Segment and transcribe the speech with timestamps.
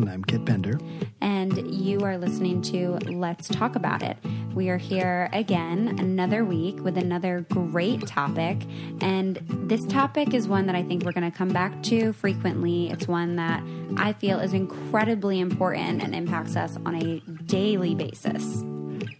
[0.00, 0.78] And I'm Kitt Bender.
[1.20, 4.16] and you are listening to Let's Talk About It.
[4.54, 8.62] We are here again another week with another great topic.
[9.02, 12.88] And this topic is one that I think we're going to come back to frequently.
[12.88, 13.62] It's one that
[13.98, 18.62] I feel is incredibly important and impacts us on a daily basis.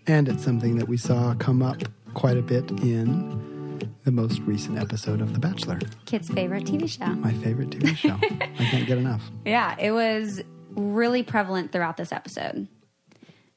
[0.07, 1.83] And it's something that we saw come up
[2.15, 7.07] quite a bit in the most recent episode of The Bachelor, Kitt's favorite TV show.
[7.17, 8.17] my favorite TV show.
[8.23, 9.23] I can't get enough.
[9.45, 10.43] Yeah, it was
[10.75, 12.69] really prevalent throughout this episode.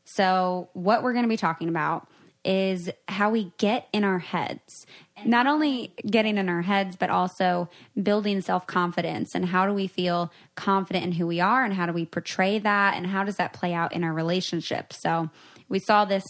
[0.05, 2.07] So, what we're going to be talking about
[2.45, 4.85] is how we get in our heads.
[5.25, 7.69] Not only getting in our heads, but also
[8.01, 9.33] building self confidence.
[9.33, 11.63] And how do we feel confident in who we are?
[11.63, 12.95] And how do we portray that?
[12.95, 15.01] And how does that play out in our relationships?
[15.01, 15.29] So,
[15.69, 16.23] we saw this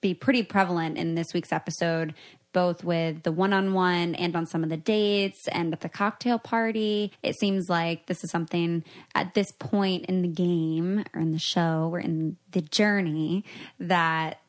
[0.00, 2.14] be pretty prevalent in this week's episode,
[2.56, 5.90] both with the one on one and on some of the dates and at the
[5.90, 7.12] cocktail party.
[7.22, 8.82] It seems like this is something
[9.14, 13.44] at this point in the game or in the show or in the journey
[13.78, 14.40] that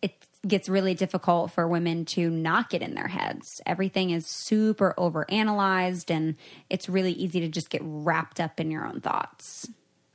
[0.00, 0.14] it
[0.46, 3.60] gets really difficult for women to not get in their heads.
[3.66, 6.36] Everything is super overanalyzed and
[6.70, 9.66] it's really easy to just get wrapped up in your own thoughts.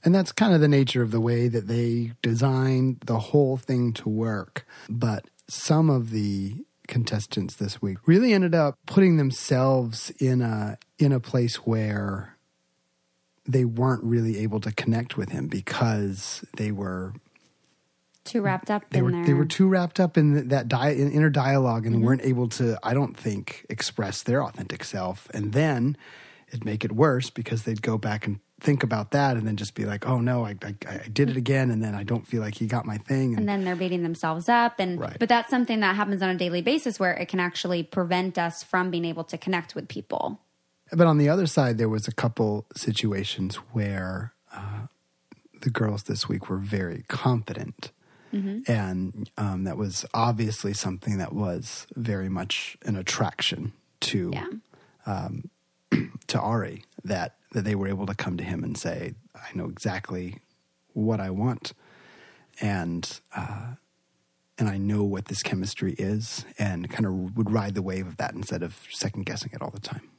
[0.05, 3.91] And that's kind of the nature of the way that they designed the whole thing
[3.93, 4.65] to work.
[4.87, 11.11] But some of the contestants this week really ended up putting themselves in a in
[11.11, 12.37] a place where
[13.45, 17.13] they weren't really able to connect with him because they were
[18.25, 19.25] Too wrapped up they in were there.
[19.25, 22.05] they were too wrapped up in that di- in inner dialogue and mm-hmm.
[22.05, 25.97] weren't able to I don't think express their authentic self and then
[26.49, 29.75] it'd make it worse because they'd go back and think about that and then just
[29.75, 32.41] be like oh no I, I, I did it again and then I don't feel
[32.41, 33.29] like he got my thing.
[33.31, 34.79] And, and then they're beating themselves up.
[34.79, 35.15] And Right.
[35.19, 38.63] but that's something that happens on a daily basis where it can actually prevent us
[38.63, 40.39] from being able to connect with people.
[40.91, 44.87] But on the other side there was a couple situations where uh,
[45.61, 47.91] the girls this week were very confident.
[48.67, 54.45] And um, that was obviously something that was very much an attraction to yeah
[56.27, 59.65] to Arie that that they were able to come to him and say, "I know
[59.65, 60.39] exactly
[60.93, 61.73] what I want,
[62.61, 63.75] and uh,
[64.57, 68.17] and I know what this chemistry is," and kind of would ride the wave of
[68.17, 70.09] that instead of second guessing it all the time.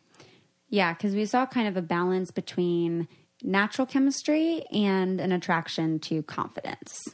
[0.68, 3.08] yeah because we saw kind of a balance between
[3.42, 7.08] natural chemistry and an attraction to confidence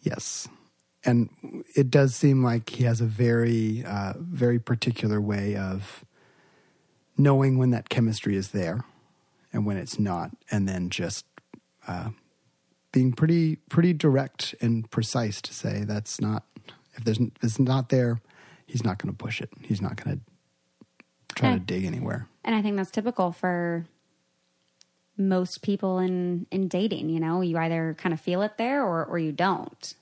[0.00, 0.48] Yes,
[1.04, 1.28] and
[1.76, 6.04] it does seem like he has a very uh, very particular way of
[7.18, 8.84] knowing when that chemistry is there
[9.52, 11.26] and when it's not, and then just
[11.86, 12.10] uh,
[12.92, 16.44] being pretty pretty direct and precise to say that's not
[16.94, 18.20] if there's if it's not there,
[18.66, 19.50] he's not going to push it.
[19.60, 20.22] He's not going to
[21.34, 22.26] try to dig anywhere.
[22.44, 23.86] and i think that's typical for
[25.16, 29.04] most people in in dating you know you either kind of feel it there or
[29.04, 29.94] or you don't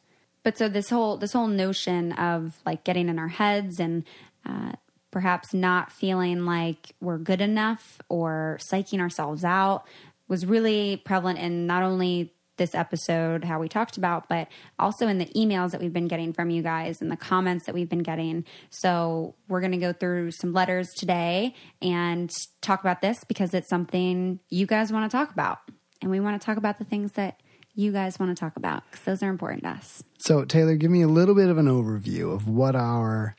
[0.42, 4.04] but so this whole this whole notion of like getting in our heads and
[4.46, 4.72] uh,
[5.10, 9.84] perhaps not feeling like we're good enough or psyching ourselves out
[10.28, 15.18] was really prevalent in not only this episode how we talked about but also in
[15.18, 18.02] the emails that we've been getting from you guys and the comments that we've been
[18.02, 18.44] getting.
[18.70, 22.30] So we're going to go through some letters today and
[22.62, 25.58] talk about this because it's something you guys want to talk about.
[26.02, 27.40] And we want to talk about the things that
[27.74, 30.02] you guys want to talk about because those are important to us.
[30.18, 33.36] So Taylor, give me a little bit of an overview of what our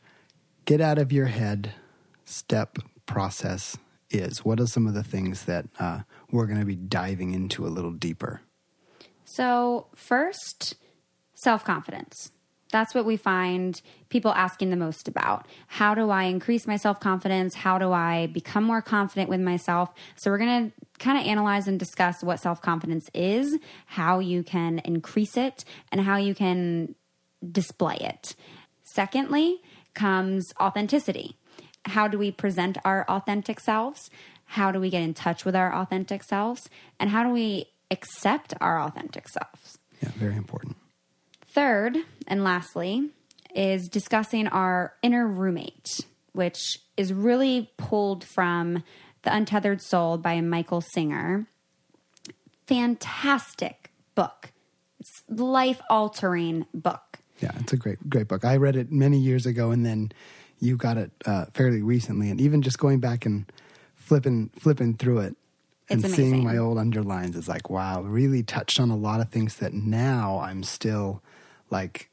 [0.67, 1.73] get out of your head
[2.25, 2.77] step
[3.07, 3.77] process
[4.11, 4.45] is.
[4.45, 7.69] What are some of the things that uh, we're going to be diving into a
[7.69, 8.41] little deeper?
[9.25, 10.75] So, first,
[11.33, 12.31] self confidence.
[12.69, 15.47] That's what we find people asking the most about.
[15.67, 17.55] How do I increase my self confidence?
[17.55, 19.89] How do I become more confident with myself?
[20.17, 24.43] So, we're going to kind of analyze and discuss what self confidence is, how you
[24.43, 25.63] can increase it,
[25.93, 26.93] and how you can
[27.51, 28.35] display it.
[28.83, 29.61] Secondly,
[29.97, 31.35] comes authenticity.
[31.83, 34.09] How do we present our authentic selves?
[34.45, 36.69] How do we get in touch with our authentic selves?
[36.99, 39.77] And how do we accept our authentic selves?
[40.01, 40.77] Yeah, very important.
[41.47, 41.97] Third,
[42.27, 43.09] and lastly,
[43.55, 45.89] is discussing our inner roommate.
[46.37, 48.83] which is really pulled from
[49.23, 51.47] The Untethered Soul by Michael Singer.
[52.67, 54.51] Fantastic book.
[54.99, 57.06] It's life altering book.
[57.39, 58.43] Yeah, it's a great, great book.
[58.45, 60.11] I read it many years ago, and then
[60.59, 62.29] you got it uh, fairly recently.
[62.31, 63.45] And even just going back and
[63.95, 65.35] flipping, flipping through it,
[65.89, 69.57] and seeing my old underlines is like, wow, really touched on a lot of things
[69.57, 71.21] that now I'm still
[71.69, 72.09] like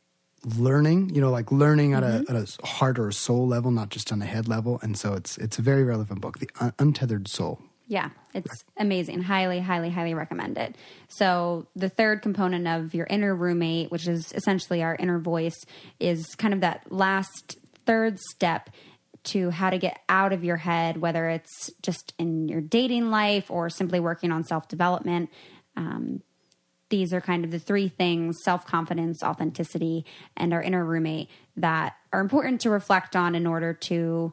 [0.59, 1.11] learning.
[1.15, 2.35] You know, like learning at, Mm-hmm.
[2.35, 4.79] a, at a heart or a soul level, not just on a head level.
[4.83, 7.61] And so it's it's a very relevant book, The Un- Untethered Soul.
[7.87, 9.23] Yeah, it's amazing.
[9.23, 10.75] Highly, highly, highly recommend it.
[11.09, 15.57] So, the third component of your inner roommate, which is essentially our inner voice,
[16.01, 18.71] is kind of that last third step
[19.25, 23.51] to how to get out of your head, whether it's just in your dating life
[23.51, 25.31] or simply working on self development.
[25.77, 26.23] Um,
[26.91, 30.05] these are kind of the three things self confidence, authenticity,
[30.37, 34.33] and our inner roommate that are important to reflect on in order to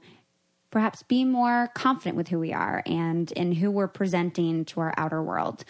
[0.71, 4.93] perhaps be more confident with who we are and in who we're presenting to our
[4.97, 5.63] outer world.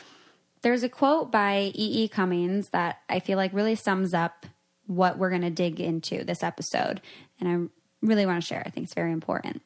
[0.61, 2.03] There's a quote by E.
[2.03, 2.07] E.
[2.07, 4.45] Cummings that I feel like really sums up
[4.85, 7.01] what we're going to dig into this episode.
[7.39, 8.63] And I really want to share.
[8.65, 9.63] I think it's very important.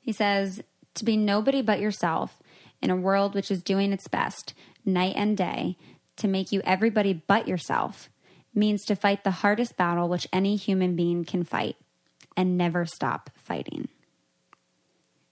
[0.00, 0.62] He says,
[0.96, 2.38] To be nobody but yourself
[2.82, 4.52] in a world which is doing its best,
[4.84, 5.78] night and day,
[6.16, 8.10] to make you everybody but yourself
[8.54, 11.76] means to fight the hardest battle which any human being can fight
[12.36, 13.88] and never stop fighting.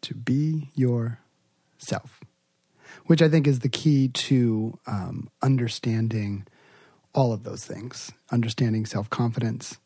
[0.02, 2.20] to be yourself,
[3.06, 6.46] which I think is the key to um, understanding
[7.14, 9.78] all of those things understanding self confidence,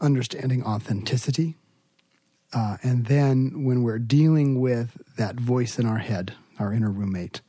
[0.00, 1.56] understanding authenticity.
[2.52, 7.40] Uh, and then when we're dealing with that voice in our head, our inner roommate,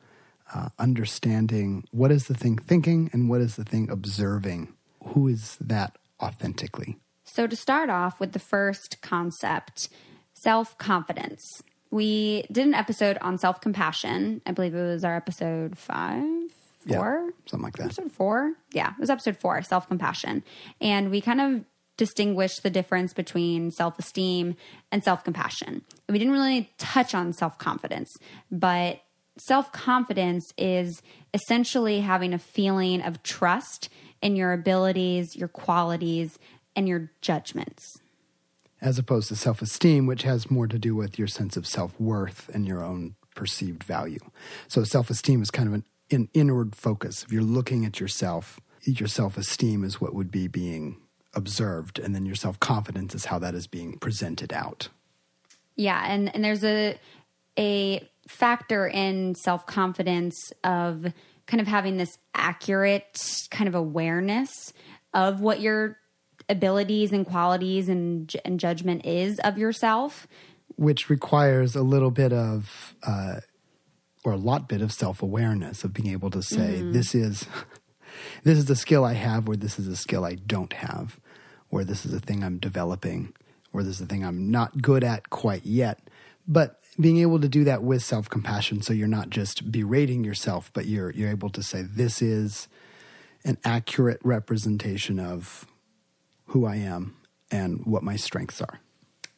[0.53, 4.73] uh, understanding what is the thing thinking and what is the thing observing.
[5.09, 6.97] Who is that authentically?
[7.35, 9.89] So, to start off with the first concept,
[10.33, 11.41] self confidence.
[11.91, 14.41] We did an episode on self compassion.
[14.45, 16.23] I believe it was our episode five,
[16.85, 17.85] Yeah, four, something like that.
[17.85, 18.53] episode four.
[18.71, 20.43] Yeah, it was episode four, self compassion.
[20.79, 21.65] And we kind of
[21.97, 24.55] distinguished the difference between self esteem
[24.91, 25.81] and self compassion.
[26.09, 28.11] We didn't really touch on self confidence,
[28.51, 29.01] but
[29.37, 31.01] self confidence is
[31.33, 33.89] essentially having a feeling of trust
[34.21, 36.39] in your abilities, your qualities,
[36.75, 37.99] and your judgments.
[38.81, 41.99] as opposed to self esteem, which has more to do with your sense of self
[41.99, 44.19] worth and your own perceived value.
[44.67, 47.23] So, self esteem is kind of an, an inward focus.
[47.23, 50.97] If you're looking at yourself, your self esteem is what would be being
[51.33, 54.89] observed, and then your self confidence is how that is being presented out.
[55.75, 56.99] Yeah, and and there's a
[57.57, 61.13] a factor in self confidence of
[61.47, 63.19] kind of having this accurate
[63.51, 64.73] kind of awareness
[65.13, 65.97] of what your
[66.49, 70.27] abilities and qualities and and judgment is of yourself.
[70.77, 73.39] which requires a little bit of uh,
[74.25, 77.45] or a lot bit of self-awareness of being able to say this is
[78.43, 81.19] this is a skill i have or this is a skill i don't have
[81.69, 83.33] or this is a thing i'm developing
[83.71, 85.99] or this is a thing i'm not good at quite yet
[86.47, 90.85] but being able to do that with self-compassion so you're not just berating yourself but
[90.85, 92.67] you're you're able to say this is
[93.45, 95.65] an accurate representation of
[96.47, 97.15] who i am
[97.51, 98.79] and what my strengths are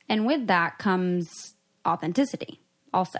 [0.09, 1.55] And with that comes
[1.85, 2.59] authenticity
[2.93, 3.19] also.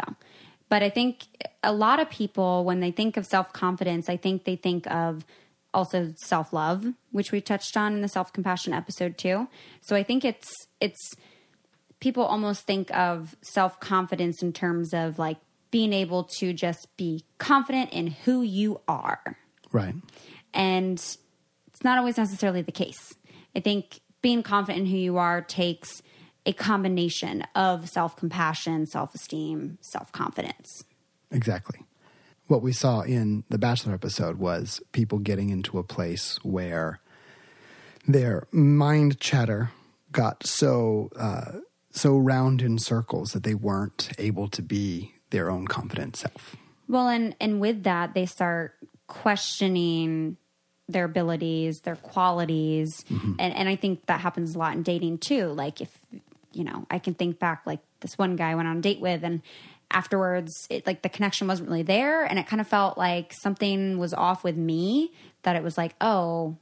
[0.69, 1.25] But I think
[1.63, 5.25] a lot of people, when they think of self confidence, I think they think of
[5.73, 9.47] also self love, which we touched on in the self compassion episode too.
[9.81, 11.13] So I think it's, it's,
[11.99, 15.37] people almost think of self confidence in terms of like
[15.71, 19.37] being able to just be confident in who you are.
[19.71, 19.95] right
[20.53, 23.13] And it's not always necessarily the case.
[23.57, 26.03] I think being confident in who you are takes
[26.45, 30.83] a combination of self compassion, self esteem, self confidence.
[31.31, 31.79] Exactly.
[32.45, 37.01] What we saw in the Bachelor episode was people getting into a place where
[38.07, 39.71] their mind chatter
[40.11, 41.59] got so uh,
[41.91, 46.55] so round in circles that they weren't able to be their own confident self.
[46.87, 48.75] Well, and, and with that, they start
[49.07, 50.37] questioning
[50.89, 53.03] their abilities, their qualities.
[53.09, 53.33] Mm-hmm.
[53.39, 55.47] And, and I think that happens a lot in dating too.
[55.47, 55.89] Like, if,
[56.53, 59.01] you know, I can think back, like, this one guy I went on a date
[59.01, 59.41] with, and
[59.91, 62.23] afterwards, it, like, the connection wasn't really there.
[62.23, 65.11] And it kind of felt like something was off with me,
[65.43, 66.57] that it was like, oh,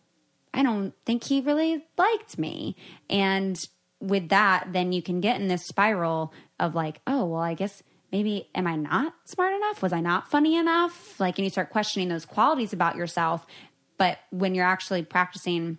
[0.54, 2.76] I don't think he really liked me.
[3.10, 3.58] And
[4.00, 7.84] with that, then you can get in this spiral of like, oh, well, I guess
[8.12, 9.82] maybe am I not smart enough?
[9.82, 11.20] Was I not funny enough?
[11.20, 13.46] Like, and you start questioning those qualities about yourself.
[13.98, 15.78] But when you're actually practicing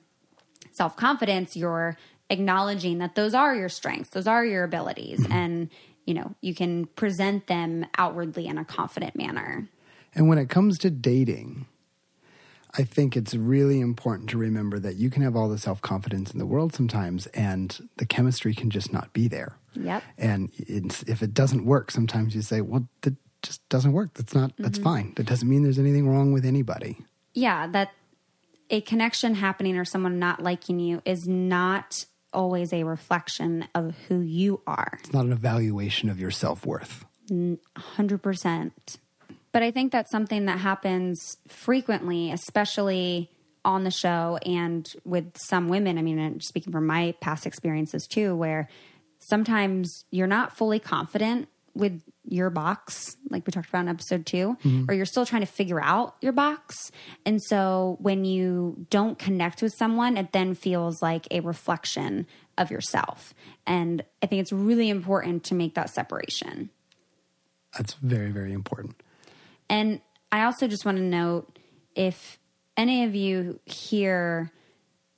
[0.73, 1.97] self confidence, you're
[2.31, 5.33] acknowledging that those are your strengths, those are your abilities, mm-hmm.
[5.33, 5.71] and
[6.07, 9.69] you know, you can present them outwardly in a confident manner.
[10.15, 11.67] And when it comes to dating,
[12.79, 16.31] I think it's really important to remember that you can have all the self confidence
[16.31, 19.57] in the world sometimes, and the chemistry can just not be there.
[19.75, 20.03] Yep.
[20.17, 24.15] And it's, if it doesn't work, sometimes you say, "Well, that just doesn't work.
[24.15, 24.53] That's not.
[24.59, 24.85] That's mm-hmm.
[24.85, 25.13] fine.
[25.17, 26.99] That doesn't mean there's anything wrong with anybody."
[27.35, 27.91] Yeah, that
[28.71, 34.21] a connection happening or someone not liking you is not always a reflection of who
[34.21, 34.99] you are.
[35.01, 37.05] It's not an evaluation of your self worth.
[37.31, 38.71] 100%.
[39.53, 43.31] But I think that's something that happens frequently, especially
[43.65, 45.99] on the show and with some women.
[45.99, 48.69] I mean, and speaking from my past experiences too, where
[49.19, 54.37] sometimes you're not fully confident with your box, like we talked about in episode 2
[54.37, 54.85] mm-hmm.
[54.89, 56.91] or you're still trying to figure out your box.
[57.25, 62.27] And so when you don't connect with someone, it then feels like a reflection
[62.59, 63.35] of yourself.
[63.67, 66.71] And I think it's really important to make that separation.
[67.77, 69.01] That's very, very important.
[69.69, 70.01] And
[70.33, 71.59] I also just want to note
[71.95, 72.39] if
[72.77, 74.53] any of you hear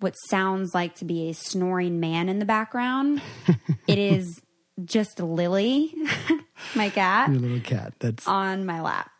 [0.00, 3.20] what sounds like to be a snoring man in the background,
[3.86, 4.40] it is
[4.84, 5.92] just Lily,
[6.74, 7.94] my cat, Your little cat.
[8.00, 9.10] That's on my lap.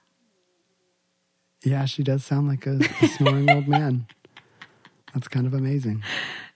[1.65, 1.85] yeah.
[1.85, 4.07] She does sound like a, a snoring old man.
[5.15, 6.03] That's kind of amazing.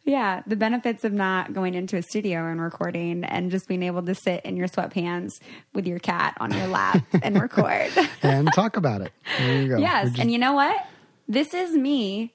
[0.04, 4.02] Yeah, the benefits of not going into a studio and recording and just being able
[4.02, 5.38] to sit in your sweatpants
[5.74, 7.90] with your cat on your lap and record.
[8.20, 9.12] And talk about it.
[9.38, 9.78] There you go.
[9.78, 10.76] yes, just- and you know what?
[11.28, 12.34] This is me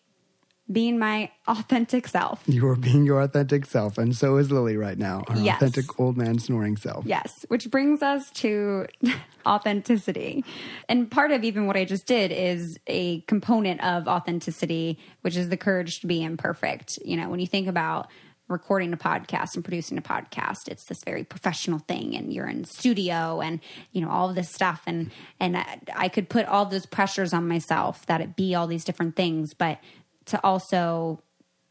[0.71, 2.43] being my authentic self.
[2.45, 5.23] you are being your authentic self, and so is Lily right now.
[5.29, 5.61] Her Yes.
[5.61, 7.05] authentic old man snoring self.
[7.05, 8.85] Yes, which brings us to
[9.45, 10.43] authenticity.
[10.89, 15.49] And part of even what I just did is a component of authenticity, which is
[15.49, 16.99] the courage to be imperfect.
[17.03, 18.07] You know, when you think about
[18.49, 22.63] recording a podcast and producing a podcast, it's this very professional thing and you're in
[22.63, 23.59] studio and
[23.91, 27.33] you know all of this stuff and and I, I could put all those pressures
[27.33, 29.79] on myself that it be all these different things, but
[30.27, 31.21] to also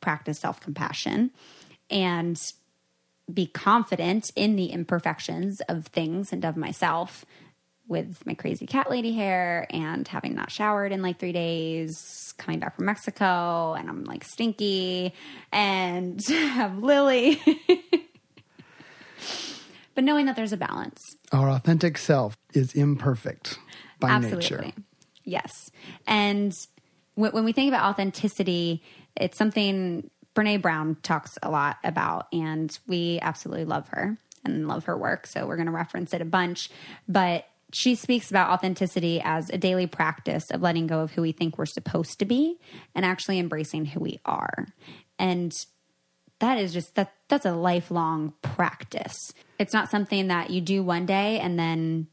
[0.01, 1.31] practice self-compassion
[1.91, 2.53] and
[3.33, 7.25] be confident in the imperfections of things and of myself
[7.89, 12.59] with my crazy cat lady hair and having not showered in like three days, coming
[12.59, 15.15] back from Mexico, and I'm like stinky
[15.53, 17.41] and have Lily.
[19.95, 21.01] but knowing that there's a balance.
[21.33, 23.59] Our authentic self is imperfect
[24.01, 24.39] by Absolutely.
[24.41, 24.73] nature.
[25.25, 25.71] Yes.
[26.07, 26.53] And
[27.17, 28.83] when we think about authenticity,
[29.17, 34.85] it's something Brene Brown talks a lot about, and we absolutely love her and love
[34.85, 35.27] her work.
[35.27, 36.71] So we're going to reference it a bunch.
[37.09, 41.33] But she speaks about authenticity as a daily practice of letting go of who we
[41.33, 42.59] think we're supposed to be
[42.95, 44.69] and actually embracing who we are.
[45.19, 45.53] And
[46.39, 49.33] that is just that that's a lifelong practice.
[49.59, 52.07] It's not something that you do one day and then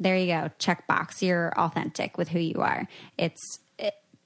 [0.00, 2.88] there you go, check box, you're authentic with who you are.
[3.18, 3.67] It's it,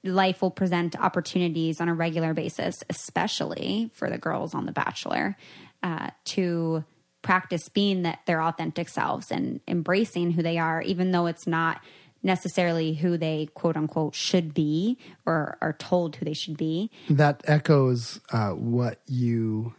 [0.03, 5.37] life will present opportunities on a regular basis, especially for the girls on The Bachelor,
[5.81, 6.83] uh, to
[7.21, 11.81] practice being that their authentic selves and embracing who they are, even though it's not
[12.21, 16.91] necessarily who they quote unquote should be or are told who they should be.
[17.09, 19.73] That echoes uh, what you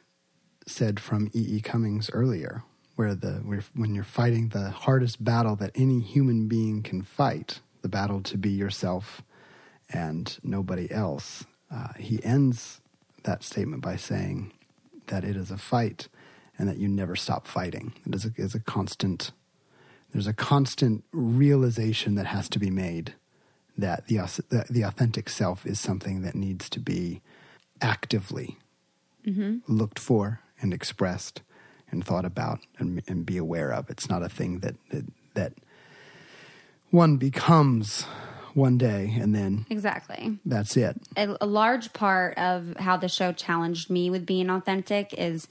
[0.67, 1.57] said from E.
[1.57, 1.61] E.
[1.61, 2.63] Cummings earlier,
[2.97, 7.61] where the where, when you're fighting the hardest battle that any human being can fight,
[7.83, 9.23] the battle to be yourself
[9.91, 11.45] and nobody else.
[11.71, 12.81] Uh, he ends
[13.25, 14.53] that statement by saying
[15.07, 16.09] that it is a fight
[16.59, 17.95] and that you never stop fighting.
[18.07, 19.33] It is a, is a constant.
[20.13, 23.15] There's a constant realization that has to be made
[23.77, 24.17] that the,
[24.49, 27.21] the the authentic self is something that needs to be
[27.81, 28.59] actively
[29.67, 31.43] looked for and expressed
[31.91, 33.91] and thought about and, and be aware of.
[33.91, 35.53] It's not a thing that, that that
[36.91, 38.07] one becomes
[38.55, 40.39] one day and then Exactly.
[40.45, 40.97] that's it.
[41.17, 45.49] a, a large part of how the show challenged me with being authentic is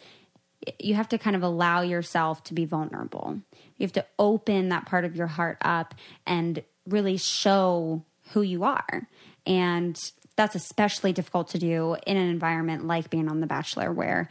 [0.79, 3.39] you have to kind of allow yourself to be vulnerable.
[3.77, 5.93] You have to open that part of your heart up
[6.25, 9.07] and really show who you are.
[9.45, 9.99] And
[10.35, 14.29] that's especially difficult to do in an environment like being on The Bachelor where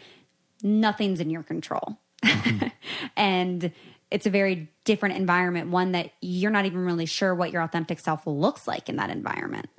[0.62, 1.99] nothing's in your control.
[2.25, 2.69] Mm-hmm.
[3.17, 3.73] and
[4.12, 7.99] it's a very different environment, one that you're not even really sure what your authentic
[7.99, 9.71] self looks like in that environment.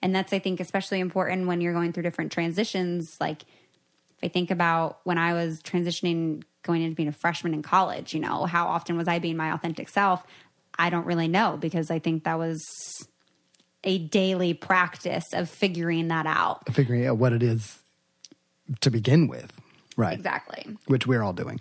[0.00, 3.16] And that's, I think, especially important when you're going through different transitions.
[3.20, 7.62] Like, if I think about when I was transitioning, going into being a freshman in
[7.62, 10.24] college, you know, how often was I being my authentic self?
[10.78, 12.64] I don't really know because I think that was
[13.82, 16.72] a daily practice of figuring that out.
[16.72, 17.80] Figuring out what it is
[18.82, 19.52] to begin with.
[19.96, 20.14] Right.
[20.14, 20.76] Exactly.
[20.86, 21.60] which we're all doing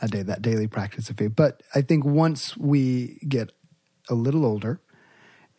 [0.00, 3.50] a day that daily practice of faith but i think once we get
[4.08, 4.80] a little older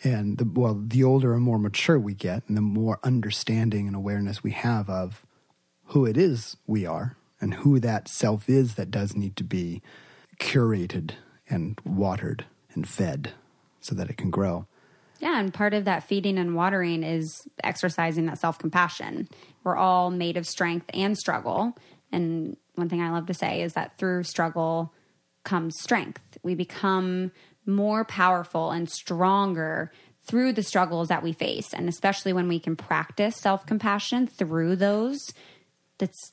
[0.03, 3.95] and the well the older and more mature we get and the more understanding and
[3.95, 5.25] awareness we have of
[5.85, 9.81] who it is we are and who that self is that does need to be
[10.39, 11.11] curated
[11.49, 13.33] and watered and fed
[13.81, 14.65] so that it can grow
[15.19, 19.27] Yeah, and part of that feeding and watering is exercising that self compassion.
[19.63, 21.75] We're all made of strength and struggle.
[22.11, 24.93] And one thing I love to say is that through struggle
[25.43, 26.21] comes strength.
[26.43, 27.31] We become
[27.65, 29.91] more powerful and stronger
[30.25, 31.73] through the struggles that we face.
[31.73, 35.33] And especially when we can practice self compassion through those,
[35.97, 36.31] that's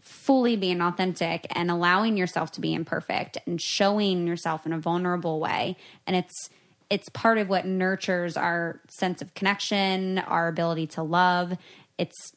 [0.00, 5.40] fully being authentic and allowing yourself to be imperfect and showing yourself in a vulnerable
[5.40, 5.76] way.
[6.06, 6.50] And it's,
[6.90, 11.56] it's part of what nurtures our sense of connection, our ability to love.
[11.98, 12.32] It's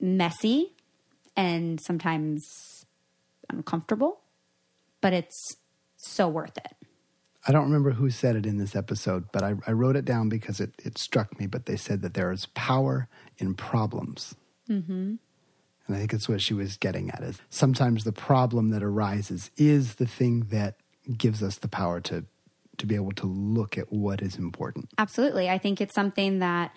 [0.00, 0.72] messy
[1.38, 2.84] and sometimes
[3.48, 4.20] uncomfortable,
[5.00, 5.56] but it's
[5.96, 6.74] so worth it.
[7.46, 10.28] I don't remember who said it in this episode, but I, I wrote it down
[10.28, 11.46] because it, it struck me.
[11.46, 14.34] But they said that there is power in problems.
[14.68, 15.14] Mm-hmm.
[15.86, 19.50] And I think that's what she was getting at is sometimes the problem that arises
[19.56, 20.74] is the thing that
[21.16, 22.26] gives us the power to
[22.76, 24.88] to be able to look at what is important.
[24.98, 25.48] Absolutely.
[25.48, 26.72] I think it's something that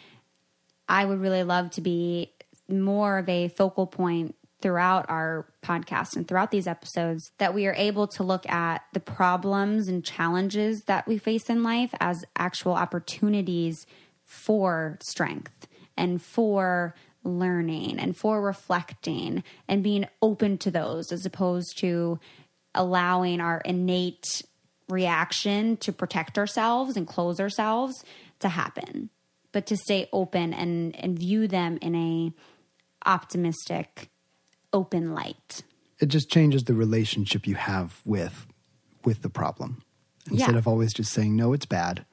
[0.87, 2.33] I would really love to be
[2.67, 7.73] more of a focal point throughout our podcast and throughout these episodes that we are
[7.73, 12.73] able to look at the problems and challenges that we face in life as actual
[12.73, 13.85] opportunities
[14.25, 21.77] for strength and for learning and for reflecting and being open to those as opposed
[21.77, 22.19] to
[22.73, 24.41] allowing our innate
[24.89, 28.03] reaction to protect ourselves and close ourselves
[28.39, 29.09] to happen
[29.51, 32.33] but to stay open and and view them in a
[33.05, 34.09] optimistic
[34.73, 35.63] open light
[35.99, 38.47] It just changes the relationship you have with
[39.03, 39.83] with the problem.
[40.29, 40.57] Instead Yeah.
[40.57, 42.05] of always just saying no, it's bad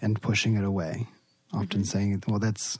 [0.00, 1.06] and pushing it away.
[1.52, 1.82] Often mm-hmm.
[1.84, 2.78] saying, well, that's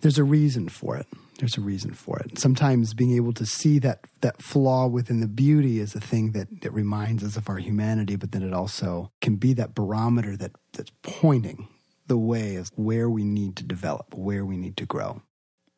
[0.00, 1.06] there's a reason for it.
[1.38, 2.38] There's a reason for it.
[2.38, 6.48] Sometimes being able to see that that flaw within the beauty is a thing that,
[6.62, 10.52] that reminds us of our humanity, but then it also can be that barometer that,
[10.72, 11.68] that's pointing
[12.06, 15.22] the way of where we need to develop, where we need to grow.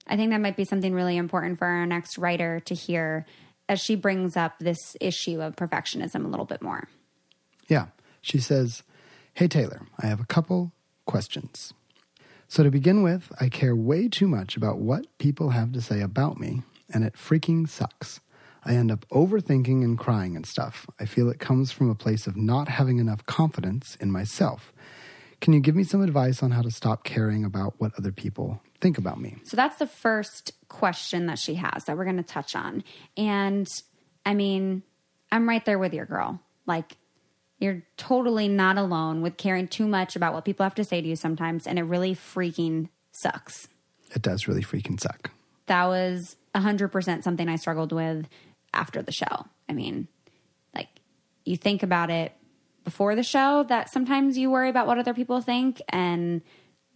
[0.07, 3.27] I think that might be something really important for our next writer to hear
[3.69, 6.88] as she brings up this issue of perfectionism a little bit more.
[7.69, 7.87] Yeah.
[8.21, 8.83] She says,
[9.35, 10.73] Hey, Taylor, I have a couple
[11.05, 11.75] questions.
[12.49, 16.01] So, to begin with, I care way too much about what people have to say
[16.01, 16.62] about me,
[16.95, 18.21] and it freaking sucks.
[18.64, 20.87] I end up overthinking and crying and stuff.
[20.99, 24.73] I feel it comes from a place of not having enough confidence in myself.
[25.40, 28.61] Can you give me some advice on how to stop caring about what other people
[28.81, 29.37] think about me?
[29.44, 32.83] So that's the first question that she has that we're going to touch on.
[33.16, 33.68] And
[34.25, 34.83] I mean,
[35.31, 36.40] I'm right there with your girl.
[36.66, 36.96] Like,
[37.59, 41.09] you're totally not alone with caring too much about what people have to say to
[41.09, 43.68] you sometimes, and it really freaking sucks.
[44.14, 45.31] It does really freaking suck.
[45.66, 48.27] That was 100% something I struggled with
[48.75, 49.46] after the show.
[49.68, 50.09] I mean,
[50.75, 50.88] like,
[51.44, 52.33] you think about it
[52.87, 56.40] before the show that sometimes you worry about what other people think, and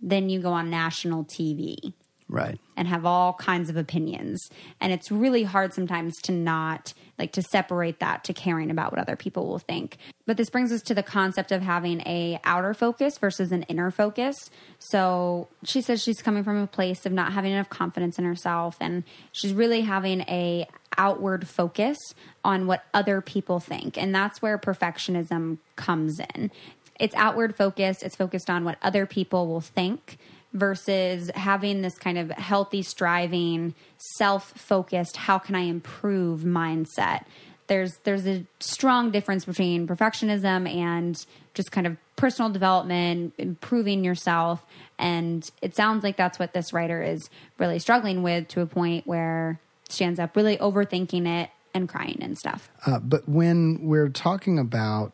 [0.00, 1.92] then you go on national TV
[2.31, 2.61] Right.
[2.77, 4.49] and have all kinds of opinions.
[4.81, 9.01] And it's really hard sometimes to not like to separate that to caring about what
[9.01, 9.99] other people will think.
[10.27, 13.90] But this brings us to the concept of having a outer focus versus an inner
[13.90, 14.49] focus.
[14.79, 18.77] So she says she's coming from a place of not having enough confidence in herself
[18.81, 20.66] and she's really having a
[20.97, 21.99] outward focus
[22.45, 23.99] on what other people think.
[23.99, 26.51] And that's where perfectionism comes in.
[26.99, 30.19] It's outward focused, it's focused on what other people will think
[30.53, 37.25] versus having this kind of healthy, striving, self-focused, how can I improve mindset.
[37.69, 44.67] There's there's a strong difference between perfectionism and just kind of personal development, improving yourself,
[44.99, 49.07] and it sounds like that's what this writer is really struggling with to a point
[49.07, 52.69] where she ends up really overthinking it and crying and stuff.
[52.87, 55.13] Uh, but when we're talking about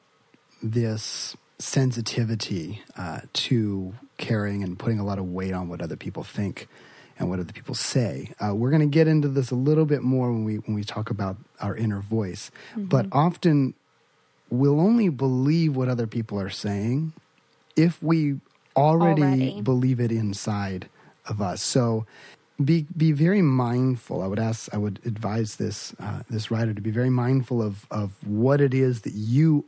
[0.62, 6.22] this sensitivity uh, to caring and putting a lot of weight on what other people
[6.24, 6.68] think
[7.18, 10.02] and what other people say, uh, we're going to get into this a little bit
[10.02, 12.50] more when we when we talk about our inner voice.
[12.76, 13.72] But often,
[14.50, 17.14] we'll only believe what other people are saying
[17.74, 18.40] if we
[18.76, 19.60] already, Already.
[19.62, 20.88] believe it inside
[21.26, 21.62] of us.
[21.62, 22.04] So
[22.62, 24.22] be be very mindful.
[24.22, 27.86] I would ask, I would advise this uh, this writer to be very mindful of
[27.90, 29.64] of what it is that you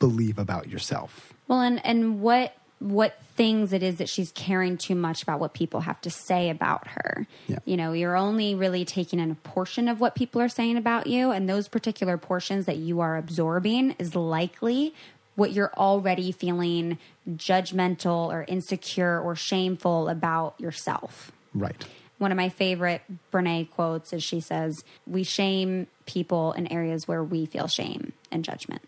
[0.00, 1.32] believe about yourself.
[1.46, 5.52] Well, and and what what things it is that she's caring too much about what
[5.52, 7.26] people have to say about her.
[7.46, 7.58] Yeah.
[7.66, 11.06] You know, you're only really taking in a portion of what people are saying about
[11.06, 14.94] you, and those particular portions that you are absorbing is likely
[15.36, 21.30] what you're already feeling judgmental or insecure or shameful about yourself.
[21.54, 21.84] Right.
[22.18, 27.24] One of my favorite Brene quotes is she says, We shame people in areas where
[27.24, 28.82] we feel shame and judgment.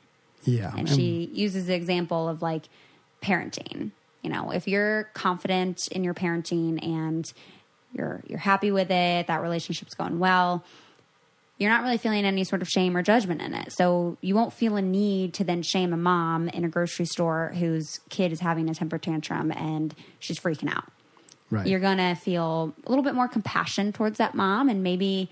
[0.45, 0.73] Yeah.
[0.77, 2.65] And she uses the example of like
[3.23, 3.93] parenting.
[4.23, 7.31] You know, if you're confident in your parenting and
[7.93, 10.65] you're you're happy with it, that relationship's going well,
[11.59, 13.73] you're not really feeling any sort of shame or judgment in it.
[13.73, 17.53] So you won't feel a need to then shame a mom in a grocery store
[17.57, 20.91] whose kid is having a temper tantrum and she's freaking out.
[21.51, 21.67] right.
[21.67, 25.31] You're going to feel a little bit more compassion towards that mom and maybe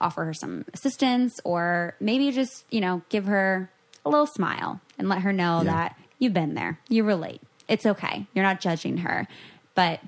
[0.00, 3.70] offer her some assistance or maybe just, you know, give her
[4.04, 5.72] a little smile and let her know Yeah.
[5.72, 6.78] that you've been there.
[6.88, 7.40] You relate.
[7.68, 8.26] It's okay.
[8.34, 9.26] You're not judging her.
[9.74, 10.00] But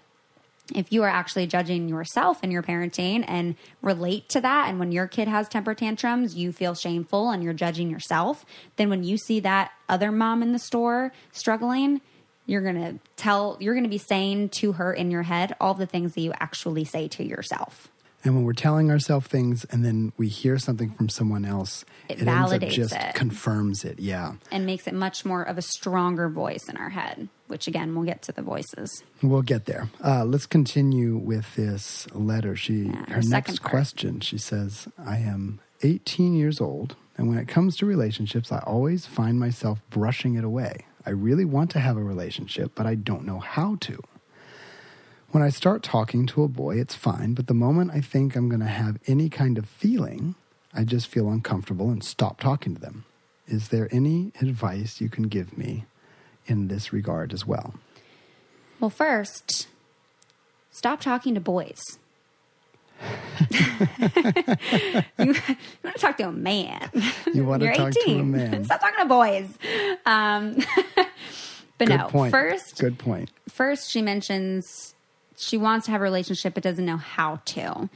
[0.75, 4.93] if you are actually judging yourself and your parenting and relate to that, and when
[4.93, 8.45] your kid has temper tantrums, you feel shameful and you're judging yourself,
[8.77, 12.01] then when you see that other mom in the store struggling,
[12.47, 15.75] you're going to tell, you're going to be saying to her in your head all
[15.75, 17.89] the things that you actually say to yourself.
[18.25, 22.27] And when we're telling ourselves things and then we hear something from someone else, It
[22.27, 23.15] up validates just it.
[23.15, 23.99] confirms it.
[24.01, 24.35] Yeah.
[24.51, 28.07] And makes it much more of a stronger voice in our head, which again, we'll
[28.07, 29.03] get to the voices.
[29.23, 29.91] We'll get there.
[30.03, 32.57] Uh, let's continue with this letter.
[32.57, 33.71] She her her next part.
[33.71, 34.21] question.
[34.21, 39.05] She says, "I am 18 years old, and when it comes to relationships, I always
[39.05, 40.87] find myself brushing it away.
[41.05, 43.99] I really want to have a relationship, but I don't know how to."
[45.35, 48.49] When I start talking to a boy, it's fine, but the moment I think I'm
[48.49, 50.37] going to have any kind of feeling,
[50.73, 53.05] I just feel uncomfortable and stop talking to them.
[53.49, 55.87] Is there any advice you can give me
[56.47, 57.75] in this regard as well?
[58.79, 59.67] Well, first,
[60.71, 61.83] stop talking to boys.
[63.51, 63.75] you,
[65.19, 66.89] want to talk to a man.
[67.35, 68.31] You want to You're talk to a 18.
[68.31, 68.65] man.
[68.67, 69.49] Stop talking to boys.
[70.07, 70.59] Um,
[71.77, 72.31] but Good no, point.
[72.31, 73.33] first, Good point.
[73.49, 74.94] first she mentions
[75.37, 77.89] she wants to have a relationship but doesn't know how to.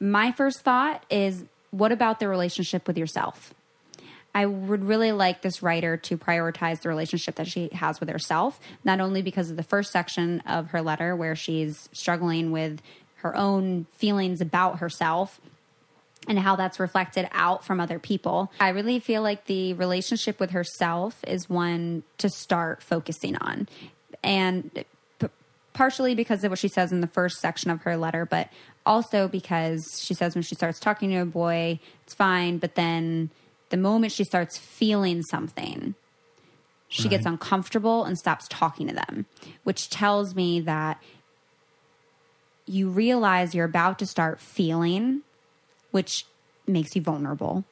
[0.00, 3.54] My first thought is what about the relationship with yourself?
[4.34, 8.58] I would really like this writer to prioritize the relationship that she has with herself,
[8.82, 12.80] not only because of the first section of her letter where she's struggling with
[13.16, 15.40] her own feelings about herself
[16.28, 18.50] and how that's reflected out from other people.
[18.60, 23.68] I really feel like the relationship with herself is one to start focusing on.
[24.22, 24.84] And
[25.72, 28.48] partially because of what she says in the first section of her letter, but
[28.84, 33.30] also because she says when she starts talking to a boy, it's fine, but then
[33.70, 35.94] the moment she starts feeling something,
[36.88, 39.24] she gets uncomfortable and stops talking to them,
[39.64, 41.02] which tells me that
[42.66, 45.22] you realize you're about to start feeling,
[45.90, 46.26] which
[46.66, 47.64] makes you vulnerable.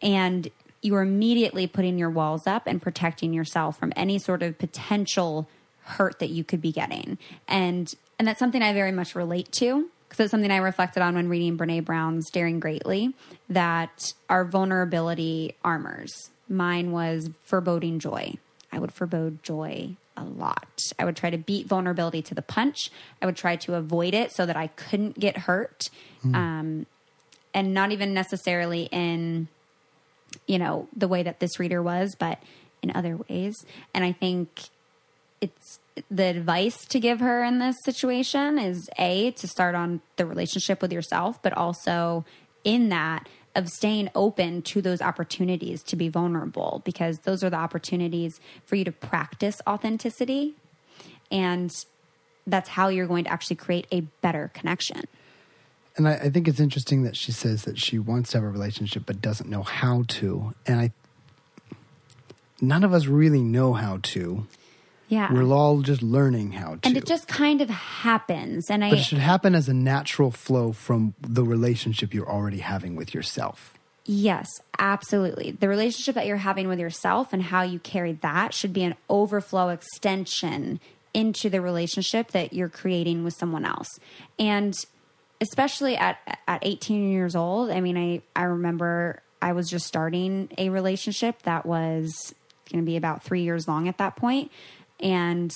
[0.00, 0.48] And
[0.80, 5.48] you're immediately putting your walls up and protecting yourself from any sort of potential
[5.84, 7.18] hurt that you could be getting.
[7.48, 11.14] And and that's something I very much relate to because it's something I reflected on
[11.14, 13.14] when reading Brene Brown's Daring Greatly
[13.48, 16.30] that our vulnerability armors.
[16.48, 18.34] Mine was foreboding joy.
[18.70, 20.82] I would forebode joy a lot.
[20.98, 22.90] I would try to beat vulnerability to the punch.
[23.22, 25.88] I would try to avoid it so that I couldn't get hurt.
[26.34, 26.86] Um,
[27.54, 29.48] and not even necessarily in,
[30.46, 32.42] you know, the way that this reader was, but
[32.82, 33.54] in other ways.
[33.94, 34.48] And I think
[35.42, 40.24] it's the advice to give her in this situation is a to start on the
[40.24, 42.24] relationship with yourself but also
[42.64, 47.56] in that of staying open to those opportunities to be vulnerable because those are the
[47.56, 50.54] opportunities for you to practice authenticity
[51.30, 51.70] and
[52.46, 55.02] that's how you're going to actually create a better connection
[55.96, 58.48] And I, I think it's interesting that she says that she wants to have a
[58.48, 60.54] relationship but doesn't know how to.
[60.66, 60.92] And I,
[62.62, 64.46] none of us really know how to.
[65.12, 66.80] Yeah We're all just learning how to.
[66.84, 70.30] and it just kind of happens and but i it should happen as a natural
[70.30, 73.78] flow from the relationship you're already having with yourself.
[74.04, 74.48] Yes,
[74.78, 75.52] absolutely.
[75.52, 78.96] The relationship that you're having with yourself and how you carry that should be an
[79.08, 80.80] overflow extension
[81.14, 83.88] into the relationship that you're creating with someone else.
[84.40, 84.74] And
[85.40, 86.16] especially at
[86.48, 91.42] at 18 years old, I mean, I I remember I was just starting a relationship
[91.42, 92.34] that was
[92.72, 94.50] going to be about 3 years long at that point
[95.02, 95.52] and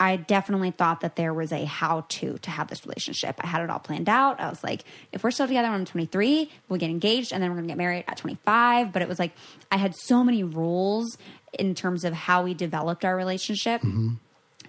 [0.00, 3.36] I definitely thought that there was a how to to have this relationship.
[3.40, 4.40] I had it all planned out.
[4.40, 7.50] I was like, if we're still together when I'm 23, we'll get engaged and then
[7.50, 8.92] we're going to get married at 25.
[8.92, 9.32] But it was like,
[9.70, 11.16] I had so many rules
[11.52, 13.82] in terms of how we developed our relationship.
[13.82, 14.14] Mm-hmm.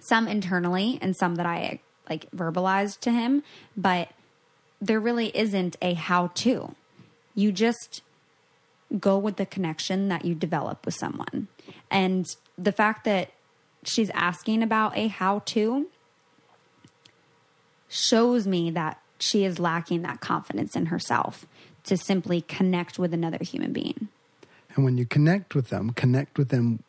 [0.00, 3.42] some internally and some that I like verbalized to him,
[3.76, 4.10] but
[4.80, 6.74] there really isn't a how to.
[7.34, 8.02] You just
[9.00, 11.48] go with the connection that you develop with someone.
[11.90, 13.30] And the fact that
[13.88, 15.88] she's asking about a how to
[17.88, 21.46] shows me that she is lacking that confidence in herself
[21.84, 24.08] to simply connect with another human being.
[24.74, 26.82] And when you connect with them, connect with them